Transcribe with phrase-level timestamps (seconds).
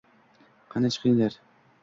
[0.75, 1.39] Qani chiqinglar.